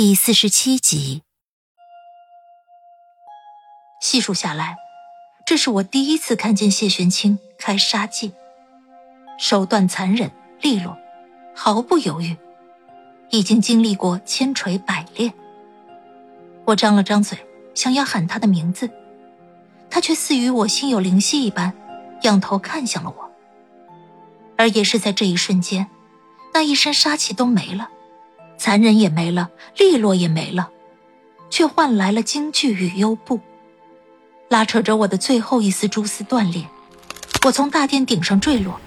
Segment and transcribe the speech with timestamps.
[0.00, 1.24] 第四十七集，
[4.00, 4.76] 细数下来，
[5.44, 8.30] 这是我第一次看见谢玄清开杀戒，
[9.40, 10.30] 手段残忍
[10.60, 10.96] 利落，
[11.52, 12.36] 毫不犹豫，
[13.30, 15.34] 已经经历过千锤百炼。
[16.66, 17.36] 我张了张嘴，
[17.74, 18.88] 想要喊他的名字，
[19.90, 21.74] 他却似与我心有灵犀一般，
[22.22, 23.32] 仰头看向了我。
[24.56, 25.90] 而也是在这一瞬间，
[26.54, 27.90] 那一身杀气都没了。
[28.58, 30.70] 残忍也没了，利落也没了，
[31.48, 33.40] 却换来了惊惧与忧怖，
[34.48, 36.66] 拉扯着我的最后一丝蛛丝断裂。
[37.46, 38.78] 我从大殿顶上坠落，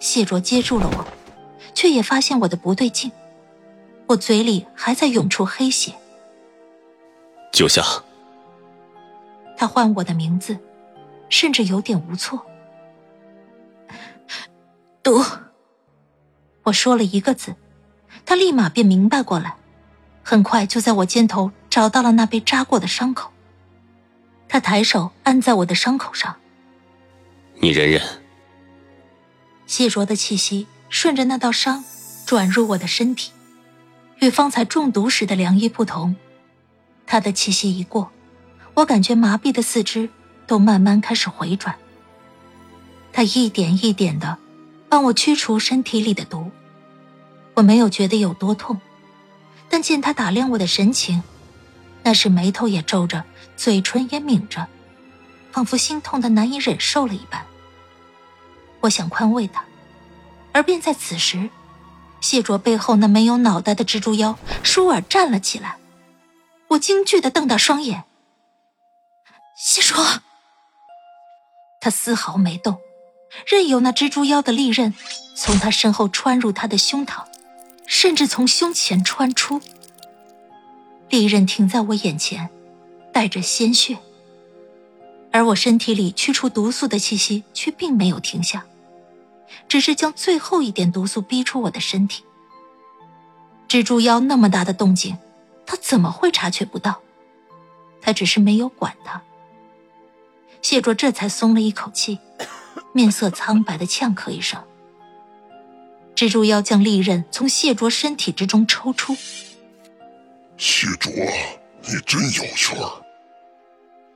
[0.00, 1.06] 谢卓接住了我，
[1.72, 3.12] 却也发现我的不对劲，
[4.08, 5.92] 我嘴里还在涌出黑血。
[7.52, 7.82] 九夏，
[9.56, 10.58] 他唤我的名字，
[11.28, 12.44] 甚至有点无措。
[15.02, 15.24] 毒，
[16.64, 17.54] 我说了一个字。
[18.26, 19.54] 他立马便明白过来，
[20.24, 23.30] 很快就在我肩头找到了那被扎过的伤口。
[24.48, 26.36] 他抬手按在我的伤口上，
[27.60, 28.02] 你忍忍。
[29.66, 31.84] 细浊的气息顺着那道伤
[32.26, 33.30] 转入我的身体，
[34.18, 36.16] 与方才中毒时的凉意不同。
[37.06, 38.10] 他的气息一过，
[38.74, 40.08] 我感觉麻痹的四肢
[40.48, 41.76] 都慢慢开始回转。
[43.12, 44.36] 他一点一点的
[44.88, 46.50] 帮我驱除身体里的毒。
[47.56, 48.78] 我没有觉得有多痛，
[49.70, 51.22] 但见他打量我的神情，
[52.02, 53.24] 那是眉头也皱着，
[53.56, 54.68] 嘴唇也抿着，
[55.52, 57.46] 仿佛心痛的难以忍受了一般。
[58.80, 59.64] 我想宽慰他，
[60.52, 61.48] 而便在此时，
[62.20, 65.78] 谢卓背后那没有脑袋的蜘蛛妖舒尔站了起来。
[66.68, 68.04] 我惊惧的瞪大双眼。
[69.56, 70.04] 谢卓，
[71.80, 72.76] 他丝毫没动，
[73.46, 74.92] 任由那蜘蛛妖的利刃
[75.34, 77.24] 从他身后穿入他的胸膛。
[77.86, 79.60] 甚至从胸前穿出，
[81.08, 82.50] 利刃停在我眼前，
[83.12, 83.96] 带着鲜血。
[85.32, 88.64] 而我身体里驱除毒素的气息却并没有停下，
[89.68, 92.24] 只是将最后一点毒素逼出我的身体。
[93.68, 95.16] 蜘蛛妖那么大的动静，
[95.66, 97.00] 他怎么会察觉不到？
[98.00, 99.20] 他只是没有管他。
[100.62, 102.18] 谢卓这才松了一口气，
[102.92, 104.62] 面色苍白的呛咳一声。
[106.16, 109.14] 蜘蛛妖将利刃从谢卓身体之中抽出。
[110.56, 111.12] 谢卓，
[111.82, 113.04] 你真有趣儿。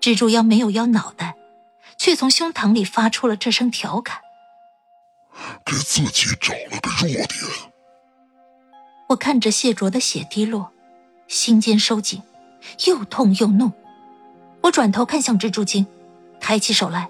[0.00, 1.34] 蜘蛛妖没有妖脑袋，
[1.98, 4.20] 却从胸膛里发出了这声调侃
[5.66, 7.28] ：“给自己找了个弱点。”
[9.10, 10.70] 我看着谢卓的血滴落，
[11.26, 12.22] 心间收紧，
[12.86, 13.72] 又痛又怒。
[14.62, 15.84] 我转头看向蜘蛛精，
[16.38, 17.08] 抬起手来，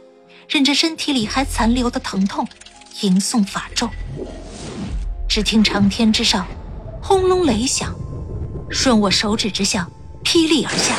[0.48, 2.48] 忍着身体里还残留的疼痛，
[3.02, 3.90] 吟诵法咒。
[5.28, 6.46] 只听长天之上，
[7.02, 7.94] 轰隆雷响，
[8.70, 9.86] 顺我手指之下
[10.24, 10.96] 霹雳而下。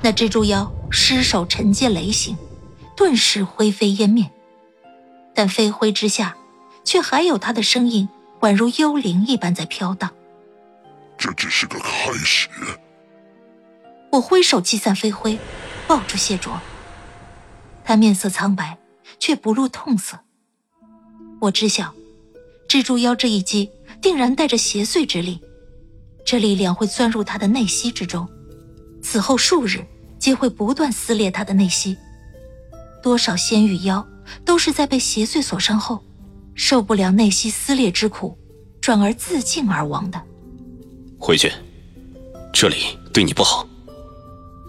[0.00, 2.36] 那蜘蛛妖失手承接雷形，
[2.96, 4.30] 顿时灰飞烟灭。
[5.34, 6.34] 但飞灰之下，
[6.82, 8.08] 却还有他的声音，
[8.40, 10.10] 宛如幽灵一般在飘荡。
[11.18, 12.48] 这只是个开始。
[14.12, 15.38] 我挥手击散飞灰，
[15.86, 16.58] 抱住谢卓。
[17.84, 18.78] 他面色苍白，
[19.18, 20.20] 却不露痛色。
[21.42, 21.92] 我知晓。
[22.68, 23.70] 蜘蛛妖这一击
[24.02, 25.40] 定然带着邪祟之力，
[26.24, 28.28] 这力量会钻入他的内息之中，
[29.00, 29.84] 此后数日
[30.18, 31.96] 皆会不断撕裂他的内息。
[33.02, 34.06] 多少仙与妖
[34.44, 36.04] 都是在被邪祟所伤后，
[36.54, 38.36] 受不了内息撕裂之苦，
[38.82, 40.20] 转而自尽而亡的。
[41.18, 41.50] 回去，
[42.52, 42.76] 这里
[43.14, 43.66] 对你不好。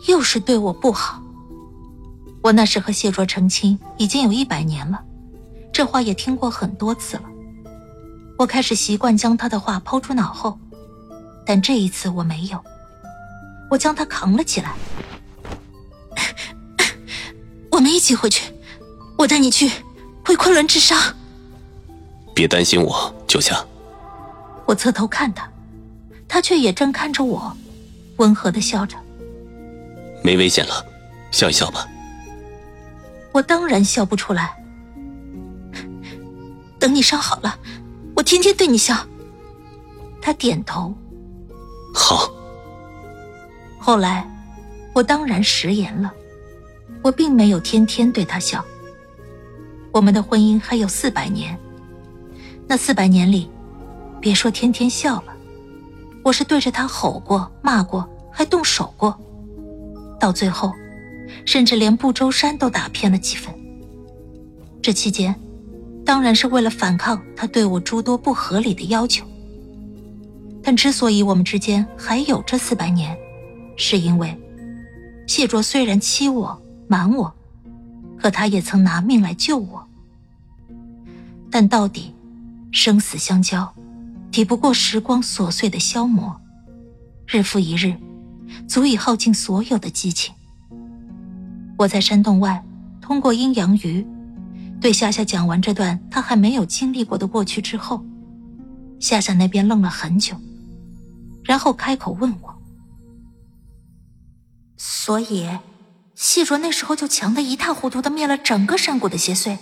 [0.07, 1.21] 又是对我不好。
[2.41, 5.03] 我那时和谢卓成亲已经有一百年了，
[5.73, 7.23] 这话也听过很多次了。
[8.39, 10.57] 我开始习惯将他的话抛出脑后，
[11.45, 12.63] 但这一次我没有。
[13.69, 14.73] 我将他扛了起来。
[17.69, 18.53] 我们一起回去，
[19.17, 19.69] 我带你去
[20.25, 20.97] 回昆仑治伤。
[22.33, 23.61] 别担心我，九夏。
[24.65, 25.51] 我侧头看他，
[26.25, 27.51] 他却也正看着我，
[28.19, 28.95] 温和的笑着。
[30.23, 30.85] 没危险了，
[31.29, 31.85] 笑一笑吧。
[33.33, 34.55] 我当然笑不出来。
[36.79, 37.59] 等你伤好了。
[38.19, 38.97] 我天天对你笑。
[40.21, 40.93] 他点头，
[41.93, 42.29] 好。
[43.77, 44.29] 后来，
[44.93, 46.13] 我当然食言了。
[47.01, 48.63] 我并没有天天对他笑。
[49.93, 51.57] 我们的婚姻还有四百年，
[52.67, 53.49] 那四百年里，
[54.19, 55.33] 别说天天笑了，
[56.21, 59.17] 我是对着他吼过、骂过，还动手过，
[60.19, 60.73] 到最后，
[61.45, 63.55] 甚至连不周山都打偏了几分。
[64.81, 65.33] 这期间，
[66.09, 69.23] 当然是为了反抗他对我诸多不合理的要求。
[70.63, 73.15] 但之所以我们之间还有这四百年，
[73.77, 74.35] 是因为
[75.27, 77.31] 谢卓虽然欺我、瞒我。
[78.17, 79.87] 可他也曾拿命来救我，
[81.51, 82.11] 但到底，
[82.71, 83.71] 生死相交，
[84.31, 86.41] 抵不过时光琐碎的消磨，
[87.27, 87.95] 日复一日，
[88.67, 90.33] 足以耗尽所有的激情。
[91.77, 92.65] 我在山洞外，
[92.99, 94.03] 通过阴阳鱼，
[94.81, 98.03] 对夏夏讲完这段他还没有经历过的过去之后，
[98.99, 100.35] 夏夏那边愣了很久，
[101.43, 102.55] 然后开口问我
[104.77, 105.49] ：“所以？”
[106.15, 109.57] 细卓那时候就强得一塌糊涂的灭了整个山谷的邪祟，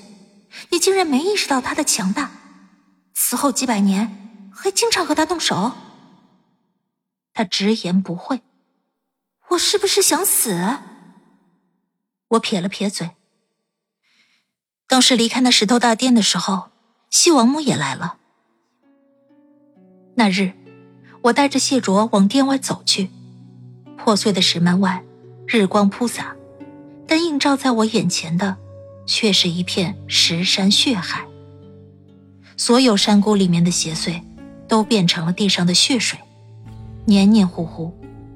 [0.71, 2.31] 你竟然没意识到他的强大，
[3.13, 5.73] 此后几百年还经常和他动手。
[7.31, 8.41] 他直言不讳，
[9.49, 10.79] 我是不是想死？
[12.29, 13.11] 我撇了撇嘴。
[14.87, 16.69] 当时离开那石头大殿的时候，
[17.09, 18.15] 西王母也来了。
[20.15, 20.53] 那日，
[21.23, 23.09] 我带着谢卓往殿外走去，
[23.97, 25.03] 破碎的石门外，
[25.45, 26.33] 日光铺洒。
[27.05, 28.55] 但映照在我眼前的，
[29.05, 31.25] 却是一片石山血海。
[32.55, 34.21] 所有山谷里面的邪祟，
[34.67, 36.17] 都变成了地上的血水，
[37.05, 37.93] 黏黏糊糊，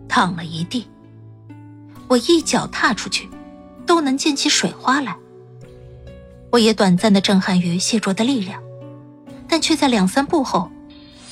[0.07, 0.85] 淌了一地。
[2.07, 3.29] 我一脚踏出去，
[3.85, 5.15] 都能溅起水花来。
[6.51, 8.61] 我也短暂的震撼于谢卓的力量，
[9.47, 10.69] 但却在两三步后，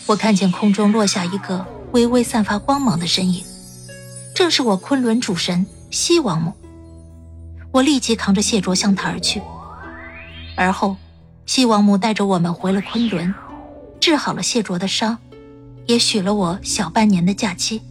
[0.05, 3.43] 我看见空中落下一个微微散发光芒的身影，
[4.33, 6.53] 正是我昆仑主神西王母。
[7.71, 9.41] 我立即扛着谢卓向他而去，
[10.55, 10.95] 而后，
[11.45, 13.33] 西王母带着我们回了昆仑，
[13.99, 15.17] 治好了谢卓的伤，
[15.85, 17.81] 也许了我小半年的假期。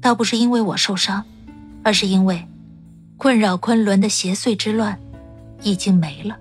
[0.00, 1.24] 倒不是因为我受伤，
[1.84, 2.48] 而是因为
[3.18, 4.98] 困扰昆仑的邪祟之乱
[5.62, 6.36] 已经没了。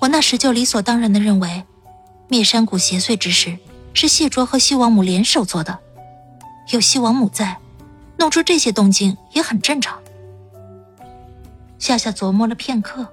[0.00, 1.64] 我那时就理所当然的认为，
[2.28, 3.58] 灭山谷邪祟之事
[3.92, 5.78] 是谢卓和西王母联手做的，
[6.72, 7.58] 有西王母在，
[8.18, 9.98] 弄出这些动静也很正常。
[11.78, 13.06] 夏夏琢磨了片刻，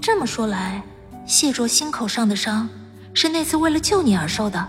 [0.00, 0.82] 这么说来，
[1.26, 2.68] 谢卓心口上的伤
[3.14, 4.68] 是那次为了救你而受的，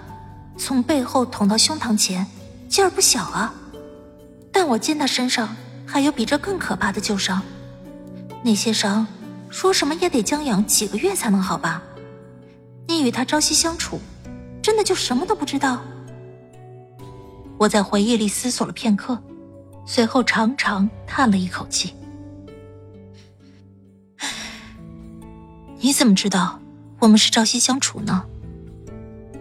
[0.57, 2.25] 从背后捅到胸膛前，
[2.67, 3.53] 劲儿不小啊。
[4.51, 7.41] 但我见他身上还有比这更可怕的旧伤，
[8.43, 9.05] 那些伤
[9.49, 11.83] 说什么也得将养几个月才能好吧？
[12.88, 13.99] 你与他朝夕相处，
[14.61, 15.81] 真的就什么都不知道？
[17.57, 19.21] 我在回忆里思索了片刻，
[19.85, 21.93] 随后长长叹了一口气。
[25.79, 26.59] 你怎么知道
[26.99, 28.25] 我们是朝夕相处呢？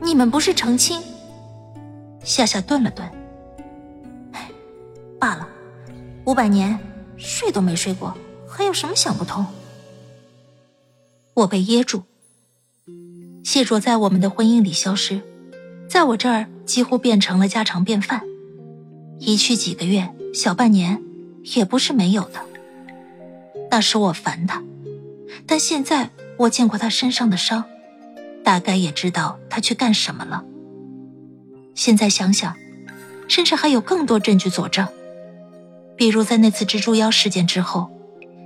[0.03, 1.03] 你们不是成亲？
[2.23, 3.11] 夏夏顿了顿，
[5.19, 5.49] 罢了，
[6.27, 6.79] 五百年
[7.17, 8.15] 睡都没睡过，
[8.51, 9.47] 还有什么想不通？
[11.35, 12.03] 我被噎住。
[13.45, 15.23] 谢卓在我们的婚姻里消失，
[15.89, 18.23] 在我这儿几乎变成了家常便饭，
[19.19, 21.03] 一去几个月、小半年，
[21.55, 22.41] 也不是没有的。
[23.71, 24.63] 那时我烦他，
[25.47, 26.11] 但现在。
[26.41, 27.65] 我见过他身上的伤，
[28.43, 30.43] 大概也知道他去干什么了。
[31.75, 32.57] 现在想想，
[33.29, 34.89] 甚至还有更多证据佐证，
[35.99, 37.91] 比如在那次蜘蛛妖事件之后，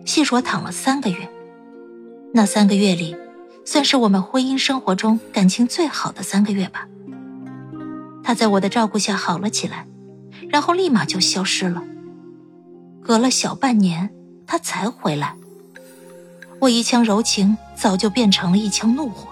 [0.04, 1.28] 细说躺了三个月，
[2.32, 3.16] 那三个月里，
[3.64, 6.86] 算是我们婚姻生活中感情最好的三个月吧。
[8.22, 9.86] 他在我的照顾下好了起来，
[10.50, 11.82] 然后立马就消失了。
[13.02, 14.10] 隔了小半年，
[14.46, 15.34] 他才回来。
[16.60, 19.28] 我一腔柔情早就变成了一腔怒火，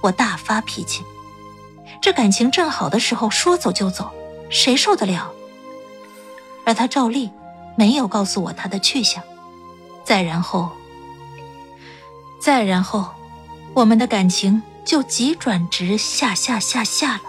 [0.00, 1.02] 我大发脾气。
[2.00, 4.10] 这感情正好的时候说走就走，
[4.48, 5.32] 谁受得了？
[6.64, 7.30] 而他照例
[7.76, 9.22] 没有告诉我他的去向。
[10.06, 10.70] 再然后，
[12.40, 13.10] 再然后，
[13.74, 17.22] 我们的感情就急转直下下下下了。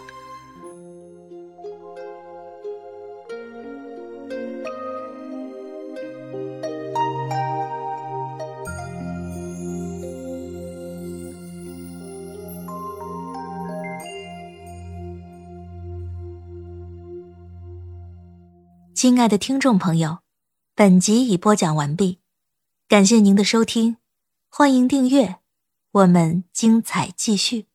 [18.94, 20.20] 亲爱的听众朋友，
[20.76, 22.20] 本集已播讲完毕，
[22.90, 23.98] 感谢您的收听，
[24.48, 25.40] 欢迎订阅，
[25.92, 27.66] 我们精彩继续。